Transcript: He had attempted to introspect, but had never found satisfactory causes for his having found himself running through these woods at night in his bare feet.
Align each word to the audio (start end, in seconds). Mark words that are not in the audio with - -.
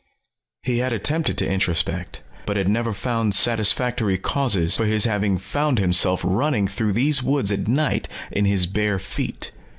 He 0.63 0.79
had 0.79 0.91
attempted 0.93 1.37
to 1.37 1.47
introspect, 1.47 2.21
but 2.47 2.57
had 2.57 2.67
never 2.67 2.91
found 2.91 3.35
satisfactory 3.35 4.17
causes 4.17 4.75
for 4.75 4.87
his 4.87 5.03
having 5.03 5.37
found 5.37 5.77
himself 5.77 6.21
running 6.25 6.67
through 6.67 6.93
these 6.93 7.21
woods 7.21 7.51
at 7.51 7.67
night 7.67 8.07
in 8.31 8.45
his 8.45 8.65
bare 8.65 8.97
feet. 8.97 9.51